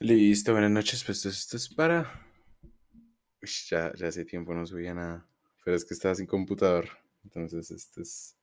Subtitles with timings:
[0.00, 1.02] Listo, buenas noches.
[1.02, 2.24] Pues esto es para.
[3.68, 5.26] Ya, ya hace tiempo no subía nada.
[5.64, 6.88] Pero es que estaba sin computador.
[7.24, 8.36] Entonces, este es.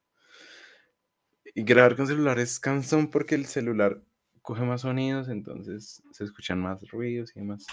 [1.54, 4.04] Y grabar con celular es cansón porque el celular
[4.42, 7.66] coge más sonidos, entonces se escuchan más ruidos y demás.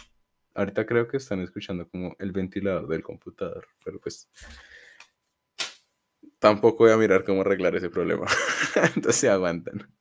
[0.54, 4.30] Ahorita creo que están escuchando como el ventilador del computador, pero pues
[6.38, 8.26] tampoco voy a mirar cómo arreglar ese problema.
[8.94, 9.92] entonces aguantan.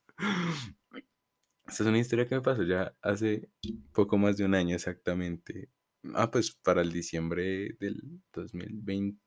[1.72, 3.48] Esta es una historia que me pasó ya hace
[3.94, 5.70] poco más de un año exactamente.
[6.12, 9.18] Ah, pues para el diciembre del 2020,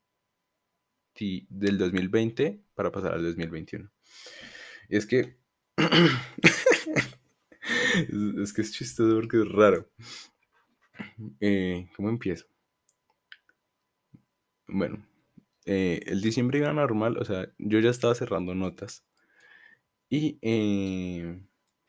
[1.50, 3.90] del 2020 para pasar al 2021.
[4.90, 5.40] Y es que...
[8.44, 9.90] es, que es chistoso porque es raro.
[11.40, 12.46] Eh, ¿Cómo empiezo?
[14.68, 15.04] Bueno,
[15.66, 19.04] eh, el diciembre iba normal, o sea, yo ya estaba cerrando notas.
[20.10, 21.42] Y eh,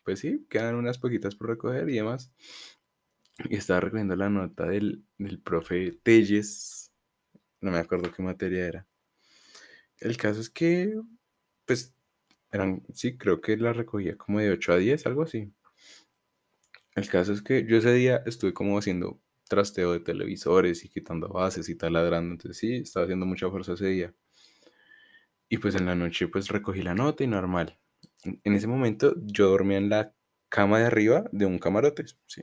[0.06, 2.33] pues sí, quedan unas poquitas por recoger y demás.
[3.51, 6.92] Y estaba recogiendo la nota del, del profe Telles.
[7.61, 8.86] No me acuerdo qué materia era.
[9.98, 10.94] El caso es que,
[11.64, 11.97] pues,
[12.53, 15.53] eran, sí, creo que la recogía como de 8 a 10, algo así.
[16.94, 21.28] El caso es que yo ese día estuve como haciendo trasteo de televisores y quitando
[21.28, 22.33] bases y taladrando.
[22.33, 24.14] Entonces sí, estaba haciendo mucha fuerza ese día.
[25.48, 27.81] Y pues en la noche pues recogí la nota y normal
[28.27, 30.14] en ese momento yo dormía en la
[30.48, 32.42] cama de arriba de un camarote, sí.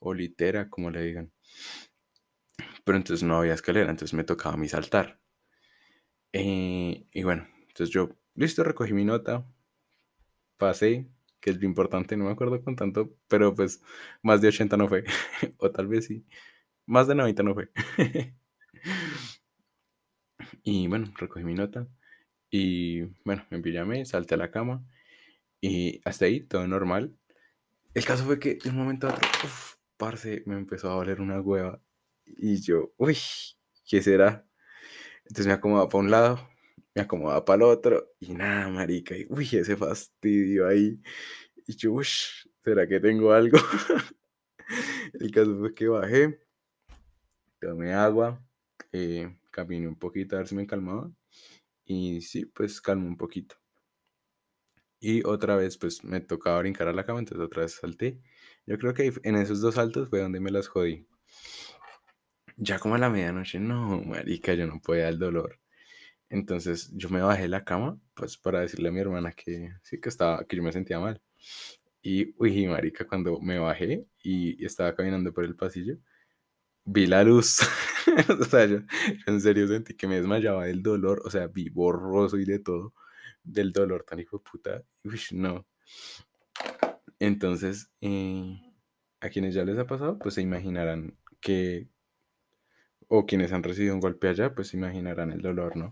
[0.00, 1.32] O litera, como le digan.
[2.84, 5.18] Pero entonces no había escalera, entonces me tocaba a mí saltar.
[6.32, 9.44] Eh, y bueno, entonces yo, listo, recogí mi nota,
[10.56, 11.08] pasé,
[11.40, 13.82] que es lo importante, no me acuerdo con tanto, pero pues
[14.22, 15.04] más de 80 no fue,
[15.58, 16.24] o tal vez sí,
[16.86, 17.70] más de 90 no fue.
[20.62, 21.86] y bueno, recogí mi nota,
[22.50, 24.84] y bueno, me pijamé, salté a la cama
[25.60, 27.16] y hasta ahí todo normal.
[27.94, 31.20] El caso fue que de un momento a otro, uff, parce, me empezó a valer
[31.20, 31.80] una hueva.
[32.26, 33.16] Y yo, uy,
[33.84, 34.46] ¿qué será?
[35.24, 36.48] Entonces me acomodaba para un lado,
[36.94, 39.16] me acomodaba para el otro y nada, marica.
[39.16, 41.00] Y uy, ese fastidio ahí.
[41.66, 42.06] Y yo, uy,
[42.64, 43.58] ¿será que tengo algo?
[45.20, 46.40] el caso fue que bajé,
[47.60, 48.42] tomé agua,
[48.92, 51.10] eh, caminé un poquito a ver si me calmaba.
[51.92, 53.56] Y sí, pues calmo un poquito.
[55.00, 58.20] Y otra vez, pues me tocaba brincar a la cama, entonces otra vez salté.
[58.64, 61.08] Yo creo que en esos dos saltos fue donde me las jodí.
[62.56, 65.58] Ya como a la medianoche, no, marica, yo no podía el dolor.
[66.28, 70.00] Entonces yo me bajé de la cama, pues para decirle a mi hermana que sí,
[70.00, 71.20] que estaba, que yo me sentía mal.
[72.02, 75.98] Y, uy, marica, cuando me bajé y estaba caminando por el pasillo,
[76.90, 77.60] vi la luz.
[78.40, 78.78] o sea, yo,
[79.26, 81.22] en serio sentí que me desmayaba del dolor.
[81.24, 82.94] O sea, vi borroso y de todo.
[83.42, 84.84] Del dolor tan hijo de puta.
[85.04, 85.66] Uy, no.
[87.18, 88.60] Entonces, eh,
[89.20, 91.88] a quienes ya les ha pasado, pues se imaginarán que.
[93.08, 95.90] O quienes han recibido un golpe allá, pues se imaginarán el dolor, ¿no?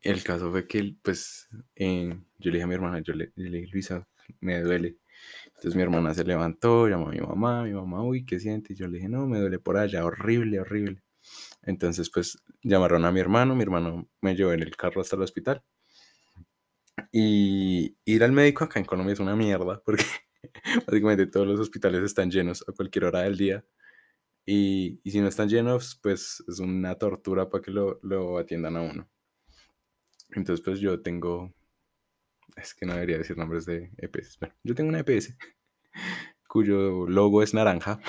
[0.00, 2.08] El caso fue que, pues, eh,
[2.38, 4.08] yo le dije a mi hermana, yo le, yo le dije, Luisa,
[4.40, 4.98] me duele.
[5.56, 8.74] Entonces mi hermana se levantó, llamó a mi mamá, mi mamá, uy, ¿qué siente?
[8.74, 11.02] Y yo le dije, no, me duele por allá, horrible, horrible.
[11.62, 15.22] Entonces pues llamaron a mi hermano, mi hermano me llevó en el carro hasta el
[15.22, 15.62] hospital.
[17.12, 20.04] Y ir al médico acá en Colombia es una mierda, porque
[20.86, 23.64] básicamente todos los hospitales están llenos a cualquier hora del día.
[24.46, 28.76] Y, y si no están llenos, pues es una tortura para que lo, lo atiendan
[28.76, 29.10] a uno.
[30.30, 31.52] Entonces pues yo tengo
[32.56, 34.38] es que no debería decir nombres de EPS.
[34.40, 35.36] Bueno, yo tengo una EPS
[36.48, 38.00] cuyo logo es naranja.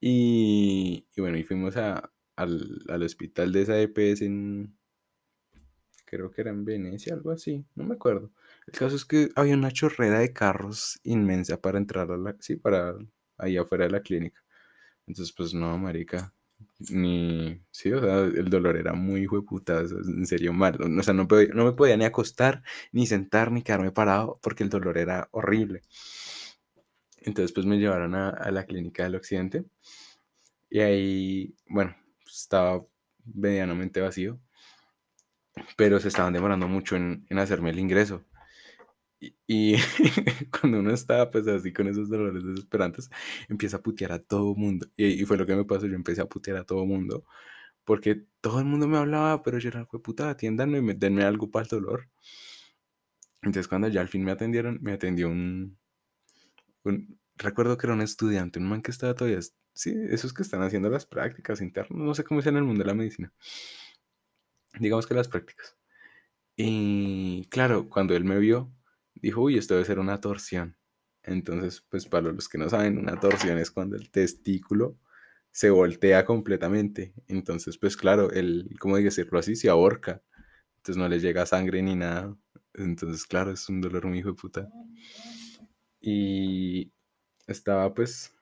[0.00, 4.78] y, bueno, y fuimos a, al, al, hospital de esa EPS en.
[6.06, 8.30] Creo que era en Venecia, algo así, no me acuerdo.
[8.66, 12.36] El caso es que había una chorrera de carros inmensa para entrar a la.
[12.40, 12.94] Sí, para
[13.38, 14.44] ahí afuera de la clínica.
[15.06, 16.32] Entonces, pues no, marica
[16.78, 21.26] ni, sí, o sea, el dolor era muy hijo en serio mal, o sea, no,
[21.54, 22.62] no me podía ni acostar,
[22.92, 25.82] ni sentar, ni quedarme parado, porque el dolor era horrible.
[27.22, 29.64] Entonces, pues me llevaron a, la clínica del occidente,
[30.70, 31.96] y ahí, bueno,
[32.26, 32.84] estaba
[33.24, 34.40] medianamente vacío,
[35.76, 38.24] pero se estaban demorando mucho en, en hacerme el ingreso.
[39.46, 39.76] Y,
[40.60, 43.10] cuando uno está pues así con esos dolores desesperantes,
[43.48, 44.88] empieza a putear a todo mundo.
[44.96, 47.24] Y, fue lo que me pasó, yo empecé a putear a todo mundo.
[47.84, 51.70] Porque todo el mundo me hablaba, pero yo era, puta, atiéndanme, denme algo para el
[51.70, 52.08] dolor.
[53.42, 55.78] Entonces cuando ya al fin me atendieron, me atendió un,
[57.36, 59.40] recuerdo que era un estudiante, un man que estaba todavía,
[59.72, 62.82] sí, esos que están haciendo las prácticas internas, no sé cómo es en el mundo
[62.82, 63.32] de la medicina.
[64.78, 65.76] Digamos que las prácticas.
[66.56, 68.72] Y claro, cuando él me vio,
[69.24, 70.76] dijo, uy, esto debe ser una torsión.
[71.22, 74.98] Entonces, pues para los que no saben, una torsión es cuando el testículo
[75.50, 77.14] se voltea completamente.
[77.28, 79.56] Entonces, pues claro, el, ¿cómo decirlo así?
[79.56, 80.22] Se ahorca.
[80.76, 82.36] Entonces no le llega sangre ni nada.
[82.74, 84.68] Entonces, claro, es un dolor muy hijo de puta.
[86.00, 86.92] Y
[87.46, 88.34] estaba pues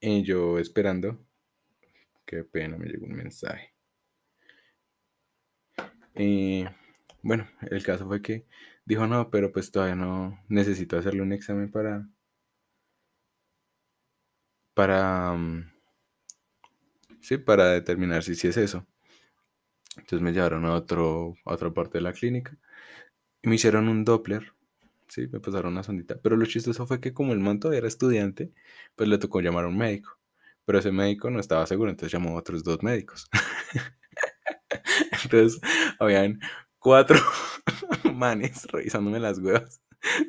[0.00, 1.18] y yo esperando.
[2.26, 3.74] Qué pena, me llegó un mensaje.
[6.14, 6.64] Y
[7.24, 8.46] bueno, el caso fue que
[8.84, 12.06] dijo, no, pero pues todavía no necesito hacerle un examen para...
[14.74, 15.32] Para...
[15.34, 15.70] Mm,
[17.20, 18.86] sí, para determinar si sí es eso.
[19.96, 22.56] Entonces me llevaron a, otro, a otra parte de la clínica
[23.42, 24.52] y me hicieron un Doppler.
[25.08, 26.20] Sí, me pasaron una sondita.
[26.20, 28.52] Pero lo chistoso fue que como el manto era estudiante,
[28.96, 30.18] pues le tocó llamar a un médico.
[30.66, 33.28] Pero ese médico no estaba seguro, entonces llamó a otros dos médicos.
[35.24, 35.60] entonces,
[35.98, 36.40] habían
[36.84, 37.16] cuatro
[38.14, 39.80] manes revisándome las huevas,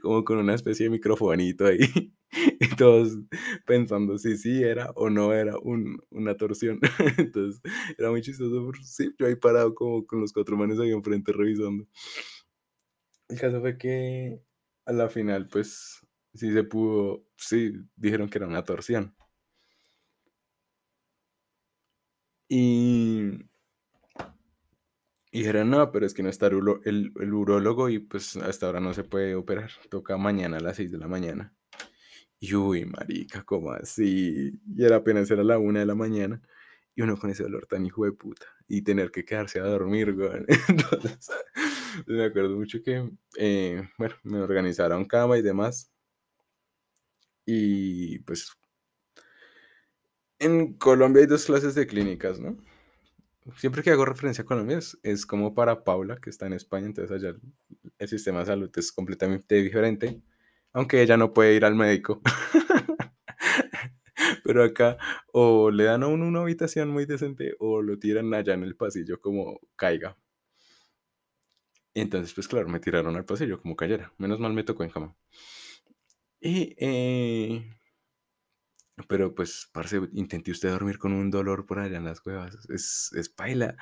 [0.01, 1.79] como con una especie de microfonito ahí.
[2.59, 3.17] Y todos
[3.65, 5.53] pensando si sí era o no era
[6.09, 6.81] una torsión.
[7.17, 7.61] Entonces,
[7.97, 8.71] era muy chistoso.
[8.83, 11.85] Sí, yo ahí parado como con los cuatro manes ahí enfrente revisando.
[13.29, 14.41] El caso fue que
[14.85, 19.15] a la final, pues, sí se pudo, sí, dijeron que era una torsión.
[22.49, 23.39] Y,
[25.35, 28.79] y dijeron, no, pero es que no está el, el, urólogo y pues hasta ahora
[28.79, 29.69] no se puede operar.
[29.89, 31.53] Toca mañana a las 6 de la mañana.
[32.39, 34.57] Y uy, marica, ¿cómo así?
[34.77, 36.41] Y era apenas era la una de la mañana.
[36.95, 38.45] Y uno con ese dolor tan hijo de puta.
[38.69, 40.45] Y tener que quedarse a dormir, güey.
[40.69, 41.29] Entonces,
[42.07, 45.91] me acuerdo mucho que, eh, bueno, me organizaron cama y demás.
[47.45, 48.53] Y pues
[50.39, 52.55] en Colombia hay dos clases de clínicas, ¿no?
[53.57, 57.15] Siempre que hago referencia a Colombia es, como para Paula, que está en España, entonces
[57.15, 57.37] allá
[57.99, 60.19] el, sistema de salud es completamente diferente,
[60.73, 62.21] aunque ella no puede ir al médico.
[64.43, 64.97] Pero acá
[65.31, 68.75] o le dan a uno una habitación muy decente o lo tiran allá en el
[68.75, 70.17] pasillo como caiga.
[71.93, 74.11] Entonces, pues claro, me tiraron al pasillo como cayera.
[74.17, 75.15] Menos mal me tocó en cama.
[76.41, 77.63] Y eh,
[79.07, 82.57] pero pues, parce, intenté usted dormir con un dolor por allá en las cuevas.
[82.69, 83.75] Es, es paila.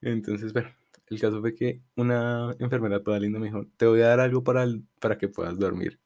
[0.00, 0.70] Entonces, bueno,
[1.08, 4.42] el caso fue que una enfermera toda linda me dijo, te voy a dar algo
[4.44, 4.66] para,
[5.00, 6.00] para que puedas dormir.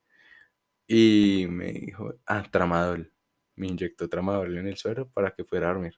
[0.86, 3.12] Y me dijo, ah, tramadol.
[3.56, 5.94] Me inyectó tramadol en el suelo para que pudiera dormir.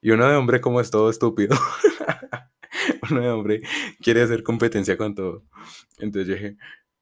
[0.00, 1.56] Y uno de hombre como es todo estúpido.
[3.10, 3.62] uno de hombre
[4.00, 5.44] quiere hacer competencia con todo.
[5.98, 6.56] Entonces yo dije,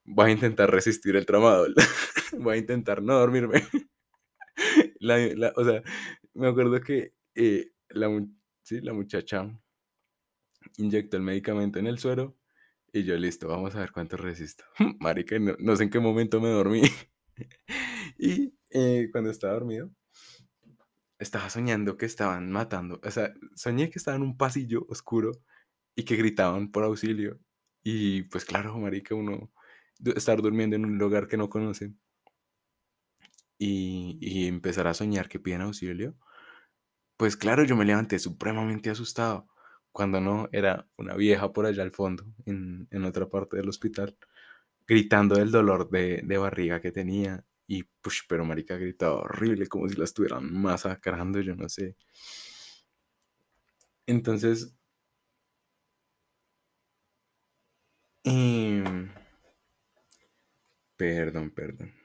[0.05, 1.75] voy a intentar resistir el tramadol.
[2.39, 3.63] voy a intentar no dormirme.
[5.55, 5.83] O sea,
[6.33, 8.09] me acuerdo que eh, la,
[8.61, 9.49] sí, la muchacha
[10.77, 12.37] inyectó el medicamento en el suero
[12.95, 14.65] y yo, listo, vamos a ver cuánto resisto.
[14.99, 16.83] Marica, no, sé en qué momento me dormí.
[18.19, 19.91] y eh, cuando estaba dormido,
[21.17, 23.01] estaba soñando que estaban matando.
[23.03, 25.31] O sea, soñé que estaba en un pasillo oscuro
[25.95, 27.39] y que gritaban por auxilio.
[27.83, 29.51] Y pues claro, marica, uno
[30.15, 31.93] estar durmiendo en un lugar que no conoce
[33.57, 36.15] y, empezar a soñar que piden auxilio,
[37.17, 39.47] pues claro, yo me levanté supremamente asustado,
[39.91, 44.17] cuando no era una vieja por allá al fondo, en, otra parte del hospital,
[44.87, 47.45] gritando del dolor de, barriga que tenía.
[47.67, 51.95] Y pues, pero marica gritaba horrible, como si la estuvieran masacrando, yo no sé.
[54.07, 54.73] Entonces,
[58.23, 59.09] em,
[60.97, 62.02] perdón, perdón.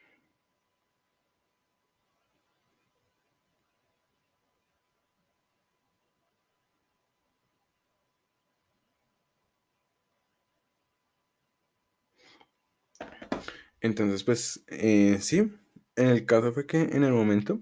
[13.81, 15.53] Entonces, pues, eh, sí,
[15.97, 17.61] el caso fue que en el momento,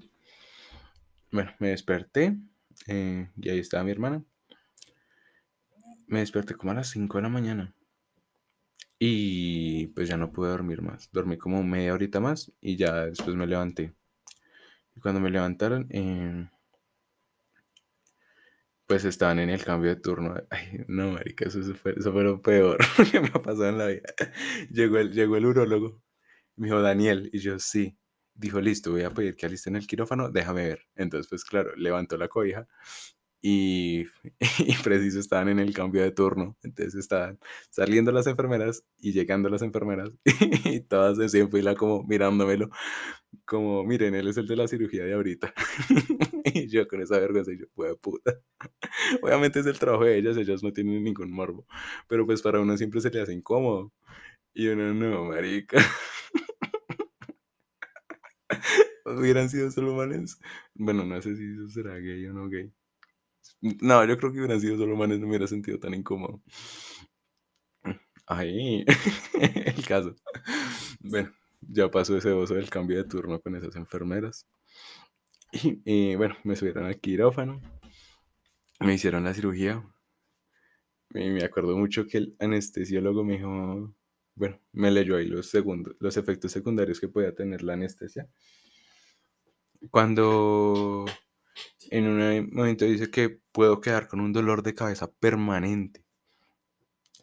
[1.33, 2.37] bueno, me desperté
[2.87, 4.25] eh, y ahí estaba mi hermana.
[6.07, 7.75] Me desperté como a las 5 de la mañana
[8.99, 11.11] y pues ya no pude dormir más.
[11.13, 13.95] Dormí como media horita más y ya después me levanté.
[14.95, 16.49] Y cuando me levantaron, eh,
[18.87, 20.35] pues estaban en el cambio de turno.
[20.51, 22.79] Ay, no, marica, eso fue, eso fue lo peor
[23.13, 24.15] que me ha pasado en la vida.
[24.71, 26.03] Llegó el, llegó el urólogo
[26.57, 27.97] me dijo, Daniel, y yo, sí.
[28.35, 30.81] Dijo, listo, voy a pedir que alisten el quirófano, déjame ver.
[30.95, 32.67] Entonces, pues claro, levantó la cobija
[33.43, 34.05] y,
[34.59, 36.57] y preciso estaban en el cambio de turno.
[36.63, 37.39] Entonces estaban
[37.71, 40.11] saliendo las enfermeras y llegando las enfermeras
[40.65, 42.71] y todas en fila como mirándomelo,
[43.45, 45.55] como, miren, él es el de la cirugía de ahorita.
[46.55, 47.67] y yo con esa vergüenza, y yo,
[48.01, 48.41] puta.
[49.23, 51.67] Obviamente es el trabajo de ellas, ellas no tienen ningún morbo,
[52.09, 53.93] pero pues para uno siempre se le hace incómodo.
[54.55, 55.79] Y uno, no, marica.
[59.07, 60.39] Hubieran sido solo manes.
[60.75, 62.73] Bueno, no sé si eso será gay o no gay.
[63.61, 66.43] No, yo creo que hubieran sido solo manes, no me hubiera sentido tan incómodo.
[68.27, 68.85] Ahí,
[69.77, 70.15] el caso.
[71.01, 74.47] Bueno, ya pasó ese oso del cambio de turno con esas enfermeras.
[75.53, 77.61] Y, bueno, me subieron al quirófano.
[78.81, 79.83] Me hicieron la cirugía.
[81.15, 83.95] Y me acuerdo mucho que el anestesiólogo me dijo,
[84.35, 88.29] bueno, me leyó ahí los, segundos, los efectos secundarios que podía tener la anestesia.
[89.91, 91.07] Cuando
[91.91, 96.05] en un momento dice que puedo quedar con un dolor de cabeza permanente.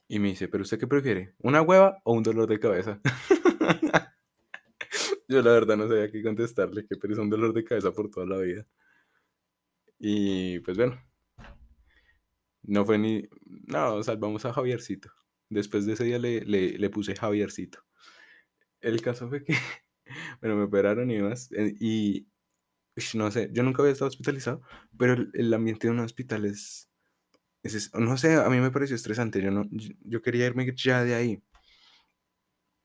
[0.08, 1.34] Y me dice, ¿pero usted qué prefiere?
[1.40, 3.00] ¿Una hueva o un dolor de cabeza?
[5.28, 8.10] Yo la verdad no sabía qué contestarle, que pero es un dolor de cabeza por
[8.10, 8.68] toda la vida.
[10.00, 11.02] Y pues bueno,
[12.64, 13.28] no fue ni...
[13.68, 15.10] No, salvamos a Javiercito.
[15.50, 17.80] Después de ese día le, le, puse Javiercito.
[18.82, 19.54] El caso fue que,
[20.42, 21.52] bueno, me operaron y demás.
[21.54, 21.76] Eh,
[23.16, 24.62] no sé, yo nunca había estado hospitalizado,
[24.98, 26.90] pero el, ambiente de un hospital es,
[27.94, 29.42] no sé, a mí me pareció estresante.
[29.42, 29.66] Yo, no,
[30.02, 31.44] yo quería irme ya de ahí.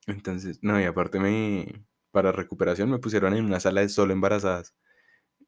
[0.06, 4.74] Entonces, no, y aparte me, para recuperación me pusieron en una sala de solo embarazadas.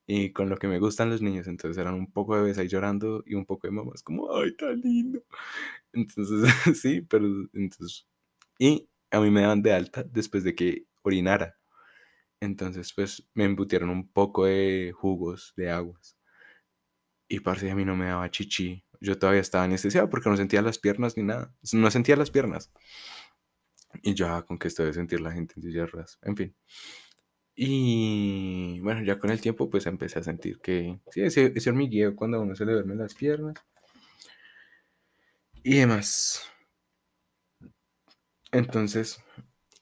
[0.06, 2.68] Y con lo que me gustan los niños, entonces eran un poco de bebés ahí
[2.68, 5.22] llorando y un poco de mamás como, ay, tan lindo.
[5.92, 8.06] Entonces, sí, pero entonces...
[8.58, 11.59] Y a mí me daban de alta después de que orinara.
[12.40, 16.16] Entonces, pues me embutieron un poco de jugos, de aguas.
[17.28, 18.84] Y parce, a mí no me daba chichi.
[19.00, 21.54] Yo todavía estaba anestesiado porque no sentía las piernas ni nada.
[21.72, 22.72] No sentía las piernas.
[24.02, 26.56] Y ya con que esto de sentir la gente en sillas En fin.
[27.54, 32.16] Y bueno, ya con el tiempo pues empecé a sentir que sí, ese, ese hormigueo
[32.16, 33.54] cuando a uno se le duermen las piernas
[35.62, 36.42] y demás.
[38.52, 39.22] Entonces,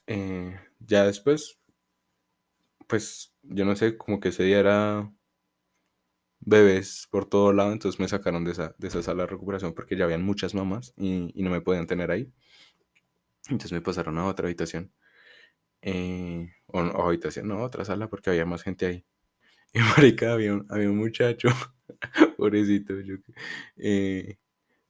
[0.06, 1.57] eh, ya después,
[2.88, 5.12] pues yo no sé, como que ese día era
[6.40, 9.96] bebés por todo lado, entonces me sacaron de esa, de esa sala de recuperación porque
[9.96, 12.32] ya habían muchas mamás y, no me podían tener ahí.
[13.48, 14.92] Entonces me pasaron a otra habitación.
[15.82, 19.04] Eh, o, habitación, no, otra sala porque había más gente ahí.
[19.74, 21.48] Y marica, había un, había un muchacho,
[22.38, 23.16] pobrecito, yo,
[23.76, 24.38] eh,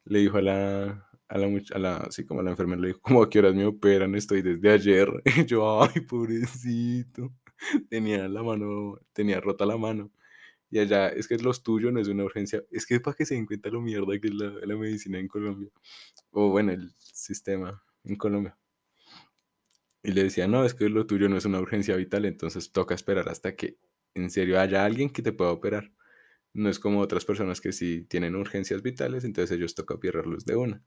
[0.05, 3.01] le dijo a la, a la, a la, así como a la enfermera, le dijo,
[3.01, 5.09] como a qué horas me operan, estoy desde ayer.
[5.37, 7.31] Y yo, ay, pobrecito.
[7.89, 10.11] Tenía la mano, tenía rota la mano.
[10.71, 12.63] Y allá, es que los tuyos no es una urgencia.
[12.71, 15.19] Es que es para que se den cuenta lo mierda que es la, la medicina
[15.19, 15.69] en Colombia.
[16.31, 18.57] O bueno, el sistema en Colombia.
[20.03, 22.95] Y le decía, no, es que lo tuyo no es una urgencia vital, entonces toca
[22.95, 23.77] esperar hasta que
[24.13, 25.91] en serio haya alguien que te pueda operar.
[26.53, 30.55] No es como otras personas que si tienen urgencias vitales, entonces ellos toca operarlos de
[30.55, 30.83] una.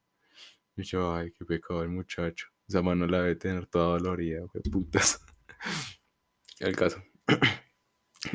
[0.76, 2.48] Y yo, ay, qué pecado el muchacho.
[2.68, 5.20] Esa mano la debe tener toda dolorida, qué putas.
[6.60, 7.02] El caso.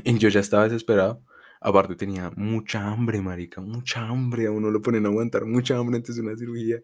[0.03, 1.23] y yo ya estaba desesperado.
[1.59, 4.47] Aparte tenía mucha hambre, marica, mucha hambre.
[4.47, 6.79] A uno lo ponen a aguantar mucha hambre antes de una cirugía.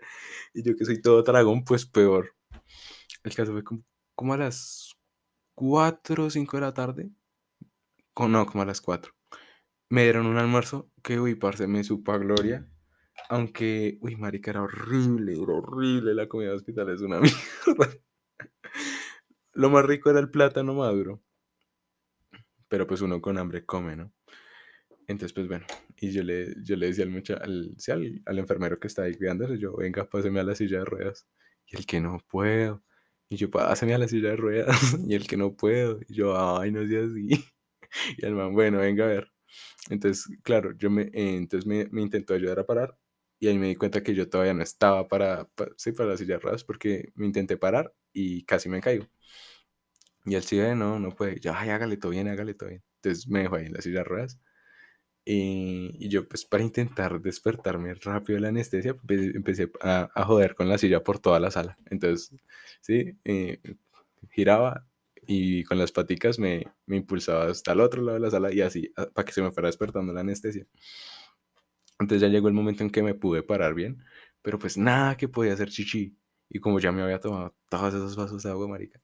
[0.53, 2.35] Y yo que soy todo dragón, pues peor.
[3.23, 3.63] El caso fue
[4.15, 4.95] como, a las
[5.55, 7.11] 4 o 5 de la tarde.
[8.17, 9.13] no, como a las 4.
[9.89, 12.67] Me dieron un almuerzo que, uy, parce, me supo a gloria.
[13.29, 16.15] Aunque, uy, marica, era horrible, era horrible.
[16.15, 17.93] La comida de hospital es una mierda.
[19.53, 21.22] Lo más rico era el plátano maduro.
[22.67, 24.12] Pero pues uno con hambre come, ¿no?
[25.07, 25.65] Entonces, pues bueno,
[25.98, 27.75] y yo le, yo le decía al, mucha, al,
[28.25, 31.27] al, enfermero que está ahí cuidándose, yo, venga, páseme a la silla de ruedas.
[31.67, 32.83] Y el que no puedo.
[33.29, 34.69] Y yo, pásame a la silla de ruedas.
[35.07, 36.00] y el que no puedo.
[36.07, 37.27] Y yo, ay, no sea así.
[38.17, 39.31] y el man, bueno, venga a ver.
[39.89, 42.98] Entonces, claro, yo me, eh, entonces me, me, intentó ayudar a parar.
[43.43, 46.17] Y ahí me di cuenta que yo todavía no estaba para, para, sí, para la
[46.17, 49.05] silla de ruedas porque me intenté parar y casi me caigo.
[50.23, 51.41] Y él sigue, no, no puede.
[51.41, 52.83] Yo, ay, hágale todo bien, hágale todo bien.
[53.01, 54.39] Entonces me dejó ahí en la silla de ruedas.
[55.25, 60.69] Y, yo, pues, para intentar despertarme rápido de la anestesia, empecé a, a, joder con
[60.69, 61.77] la silla por toda la sala.
[61.89, 62.33] Entonces,
[62.79, 63.59] sí, eh,
[64.31, 64.88] giraba
[65.27, 68.62] y con las paticas me, me, impulsaba hasta el otro lado de la sala y
[68.62, 70.65] así, ah, para que se me fuera despertando la anestesia.
[72.03, 74.03] Entonces ya llegó el momento en que me pude parar bien,
[74.41, 76.17] pero pues nada que podía hacer chichi.
[76.50, 79.01] Y como ya me había tomado todos esos vasos de agua, marica,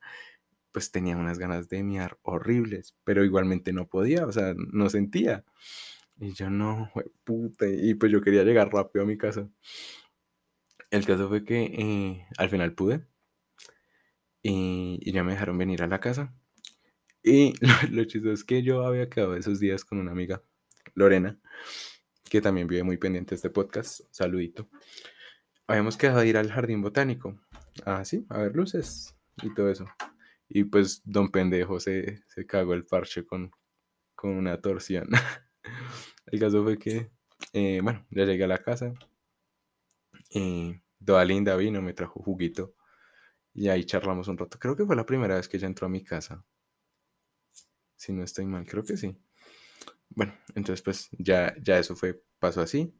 [0.72, 5.46] pues tenía unas ganas de miar horribles, pero igualmente no podía, o sea, no sentía.
[6.20, 6.92] Y yo no,
[7.24, 7.66] puta.
[7.68, 9.50] Y pues yo quería llegar rápido a mi casa.
[10.92, 13.06] El caso fue que eh, al final pude.
[14.42, 16.34] Y, ya me dejaron venir a la casa.
[17.24, 17.54] Y
[17.92, 20.44] lo, chistoso es que yo había quedado esos días con una amiga,
[20.96, 21.40] Lorena,
[22.30, 24.02] que también vive muy pendiente este podcast.
[24.12, 24.70] Saludito.
[25.68, 27.40] Habíamos quedado de ir al jardín botánico.
[27.86, 29.86] Ah, sí, a ver luces y todo eso.
[30.48, 33.52] Y pues don pendejo se, se cagó el parche con,
[34.16, 35.10] con una torsión.
[36.28, 37.12] el caso fue que,
[37.54, 38.94] eh, bueno, ya llegué a la casa.
[40.30, 42.76] Y toda linda vino, me trajo juguito.
[43.54, 44.60] Y ahí charlamos un rato.
[44.60, 46.46] Creo que fue la primera vez que ella entró a mi casa.
[47.96, 49.18] Si no estoy mal, creo que sí.
[50.10, 52.94] Bueno, entonces pues ya, ya eso fue, pasó así.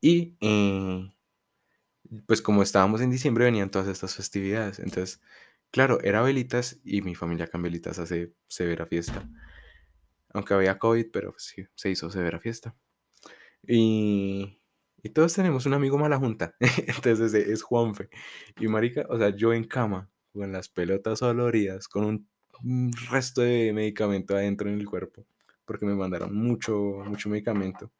[0.00, 1.10] Y eh,
[2.26, 4.78] pues como estábamos en diciembre venían todas estas festividades.
[4.78, 5.20] Entonces,
[5.70, 9.28] claro, era velitas y mi familia con velitas hace severa fiesta.
[10.34, 12.74] Aunque había COVID, pero pues, sí, se hizo severa fiesta.
[13.66, 14.58] Y,
[15.02, 16.56] y todos tenemos un amigo mala junta.
[16.88, 18.10] Entonces es Juanfe.
[18.58, 23.72] Y marica, o sea, yo en cama, con las pelotas doloridas, con un resto de
[23.74, 25.26] medicamento adentro en el cuerpo.
[25.72, 26.74] Porque me mandaron mucho,
[27.06, 27.90] mucho medicamento.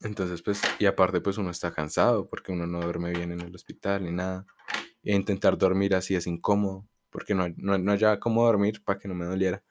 [0.00, 3.54] Entonces, pues, y aparte, pues uno está cansado porque uno no duerme bien en el
[3.54, 4.46] hospital ni nada.
[5.02, 9.08] E intentar dormir así es incómodo porque no, no, no hallaba cómo dormir para que
[9.08, 9.62] no me doliera.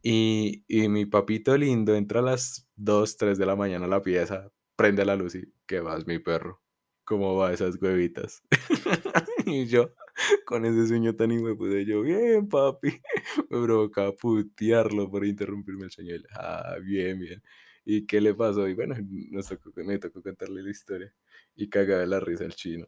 [0.00, 4.00] Y, y mi papito lindo entra a las 2, 3 de la mañana a la
[4.00, 6.62] pieza, prende la luz y, ¿qué vas, mi perro?
[7.04, 8.42] ¿Cómo va esas huevitas?
[9.44, 9.92] y yo,
[10.44, 12.88] con ese sueño tan de yo, bien, papi.
[13.50, 16.14] Me provocaba putearlo por interrumpirme el sueño.
[16.34, 17.42] ah, bien, bien.
[17.84, 18.68] ¿Y qué le pasó?
[18.68, 18.96] Y bueno,
[19.30, 21.12] nos tocó, me tocó contarle la historia.
[21.54, 22.86] Y cagaba la risa el chino.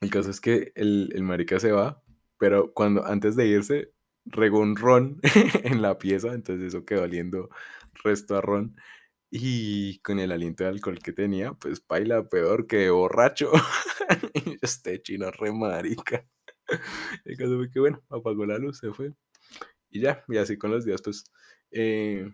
[0.00, 2.02] El caso es que el, el marica se va,
[2.38, 3.92] pero cuando antes de irse,
[4.24, 5.20] regó un ron
[5.64, 7.50] en la pieza, entonces eso quedó oliendo
[8.02, 8.76] resto a ron.
[9.30, 13.52] Y con el aliento de alcohol que tenía, pues baila peor que borracho.
[14.62, 16.26] este chino re marica.
[17.24, 19.12] El caso fue que, bueno, apagó la luz, se fue.
[19.90, 21.24] Y ya, y así con los días, pues,
[21.70, 22.28] eh,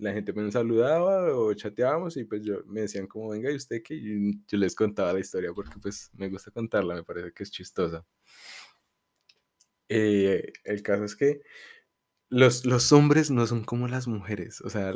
[0.00, 3.82] la gente me saludaba o chateábamos y pues yo me decían como, venga, ¿y usted
[3.84, 3.94] qué?
[3.94, 7.50] Y yo les contaba la historia porque pues me gusta contarla, me parece que es
[7.50, 8.04] chistosa.
[9.88, 11.42] Eh, el caso es que
[12.28, 14.94] los, los hombres no son como las mujeres, o sea,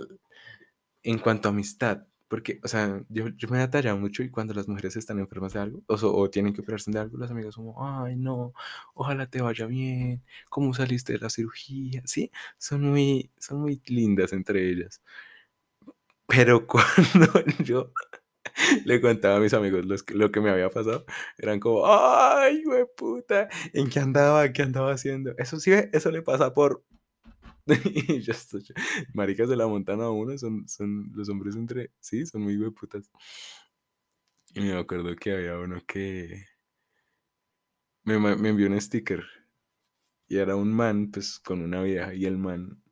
[1.04, 4.54] en cuanto a amistad, porque, o sea, yo, yo me he atallado mucho y cuando
[4.54, 7.54] las mujeres están enfermas de algo o, o, tienen que operarse de algo, las amigas
[7.54, 8.52] como, ay, no,
[8.94, 12.02] ojalá te vaya bien, ¿cómo saliste de la cirugía?
[12.06, 15.02] Sí, son muy, son muy lindas entre ellas.
[16.26, 17.92] Pero cuando yo
[18.84, 21.04] le contaba a mis amigos los, lo que me había pasado,
[21.38, 24.52] eran como, ay, güey, puta, ¿en qué andaba?
[24.52, 25.34] ¿Qué andaba haciendo?
[25.38, 26.84] Eso sí, eso le pasa por
[28.08, 28.64] y ya estoy.
[29.14, 31.90] Maricas de la montana uno son, son los hombres entre.
[32.00, 33.10] Sí, son muy hueputas.
[34.54, 36.44] Y me acuerdo que había uno que.
[38.04, 39.22] Me, me envió un sticker.
[40.28, 42.14] Y era un man, pues, con una vieja.
[42.14, 42.82] Y el man.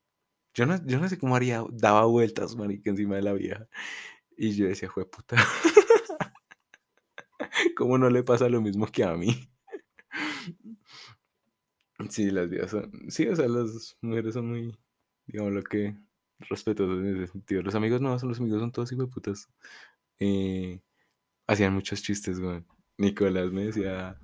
[0.55, 1.65] Yo no, yo no sé cómo haría.
[1.73, 3.69] Daba vueltas, marica, encima de la vieja.
[4.37, 5.37] Y yo decía, fue puta.
[7.77, 9.52] ¿Cómo no le pasa lo mismo que a mí?
[12.11, 12.91] Sí, las viejas son.
[13.11, 14.79] Sí, o sea, las mujeres son muy.
[15.27, 15.97] Digamos lo que.
[16.49, 17.63] Respetuosas en ese sentido.
[17.63, 19.49] Los amigos no, son los amigos son todos hijo de putas.
[20.19, 20.81] Eh,
[21.47, 22.65] hacían muchos chistes, güey.
[22.99, 24.19] Nicolás me decía.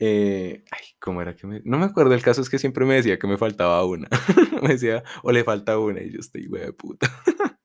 [0.00, 1.60] Eh, ay, ¿cómo era que me.?
[1.64, 4.08] No me acuerdo, el caso es que siempre me decía que me faltaba una.
[4.62, 7.08] me decía, o le falta una, y yo estoy, güey, de puta.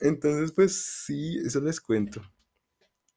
[0.00, 2.22] Entonces, pues sí, eso les cuento.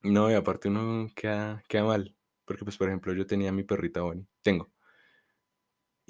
[0.04, 2.16] No, y aparte uno queda, queda mal.
[2.46, 4.28] Porque, pues, por ejemplo, yo tenía mi perrita Bonnie.
[4.42, 4.72] Tengo.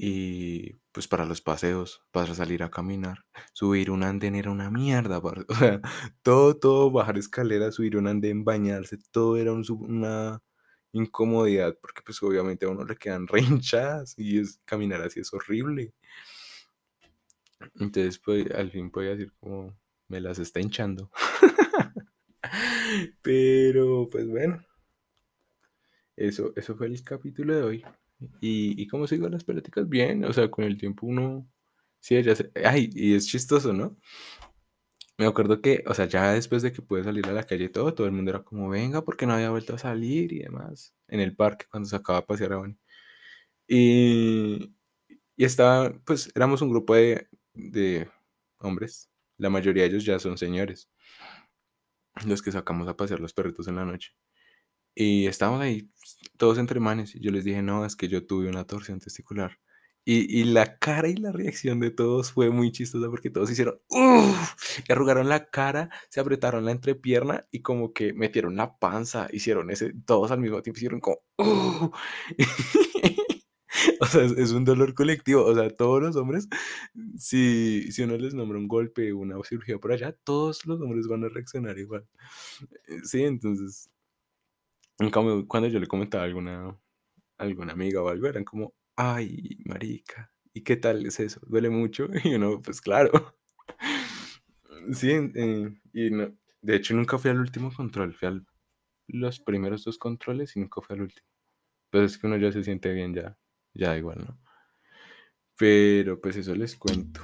[0.01, 5.17] Y pues para los paseos, para salir a caminar, subir un andén era una mierda.
[5.17, 5.81] O sea,
[6.23, 10.41] todo, todo, bajar escaleras, subir un andén, bañarse, todo era una
[10.93, 15.93] incomodidad, porque pues obviamente a uno le quedan rinchas y es, caminar así es horrible.
[17.75, 21.11] Entonces, pues, al fin podía decir como, me las está hinchando.
[23.21, 24.63] Pero, pues bueno,
[26.15, 27.85] eso, eso fue el capítulo de hoy.
[28.41, 31.47] Y, y cómo sigo las pláticas bien, o sea, con el tiempo uno,
[31.99, 32.33] sí, ya
[32.65, 33.97] ay, y es chistoso, ¿no?
[35.17, 37.69] Me acuerdo que, o sea, ya después de que pude salir a la calle y
[37.69, 40.95] todo, todo el mundo era como, venga, porque no había vuelto a salir y demás,
[41.07, 42.77] en el parque cuando se acaba de pasear a Bonnie.
[43.67, 44.73] Y,
[45.37, 48.09] y estaba, pues, éramos un grupo de, de
[48.59, 50.89] hombres, la mayoría de ellos ya son señores,
[52.25, 54.13] los que sacamos a pasear los perritos en la noche.
[54.99, 55.89] Y estábamos ahí
[56.35, 57.15] todos entre manes.
[57.15, 59.57] Y yo les dije, no, es que yo tuve una torsión testicular.
[60.03, 63.79] Y, y la cara y la reacción de todos fue muy chistosa porque todos hicieron,
[63.89, 64.55] ¡Uf!
[64.89, 69.29] Y arrugaron la cara, se apretaron la entrepierna y como que metieron la panza.
[69.31, 71.91] Hicieron ese, todos al mismo tiempo hicieron como, ¡Uh!
[74.01, 75.45] o sea, es, es, un dolor colectivo.
[75.45, 76.49] O sea, todos los hombres,
[77.17, 81.23] si, si uno les nombra un golpe, una cirugía por allá, todos los hombres van
[81.23, 82.05] a reaccionar igual.
[83.05, 83.89] Sí, entonces
[85.11, 86.77] cuando yo le comentaba a alguna,
[87.37, 91.39] alguna amiga o algo, eran como, ay, marica, ¿y qué tal es eso?
[91.47, 92.07] ¿Duele mucho?
[92.23, 93.11] Y uno, pues claro.
[94.91, 95.09] Sí,
[95.93, 98.41] y no, de hecho nunca fui al último control, fui a
[99.07, 101.27] los primeros dos controles y nunca fui al último.
[101.91, 103.37] Pero es que uno ya se siente bien, ya,
[103.73, 104.39] ya igual, ¿no?
[105.57, 107.21] Pero pues eso les cuento.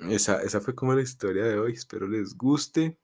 [0.00, 1.72] Esa, esa fue como la historia de hoy.
[1.72, 2.98] Espero les guste.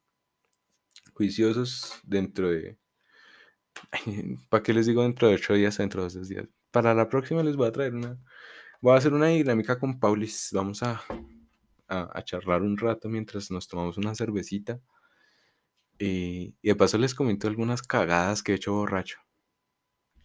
[1.12, 2.76] Juiciosos dentro de...
[4.48, 6.46] ¿Para qué les digo dentro de ocho días o dentro de dos días?
[6.70, 8.18] Para la próxima les voy a traer una...
[8.80, 10.50] Voy a hacer una dinámica con Paulis.
[10.52, 11.02] Vamos a,
[11.88, 14.80] a, charlar un rato mientras nos tomamos una cervecita.
[15.98, 19.18] y de paso les comento algunas cagadas que he hecho borracho.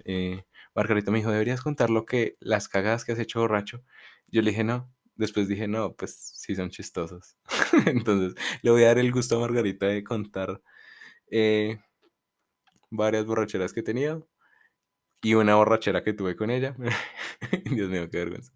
[0.06, 0.44] Eh,
[0.76, 3.84] Margarita me dijo, deberías contar lo que, las cagadas que has hecho borracho.
[4.28, 4.92] Yo le dije, no.
[5.16, 7.36] Después dije, no, pues sí son chistosos.
[7.86, 10.62] Entonces, le voy a dar el gusto a Margarita de contar
[11.32, 11.80] eh,
[12.90, 14.28] varias borracheras que he tenido
[15.22, 16.76] y una borrachera que tuve con ella.
[17.66, 18.54] Dios mío, qué vergüenza.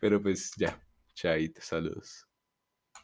[0.00, 0.80] Pero pues ya,
[1.14, 2.26] chaito, saludos.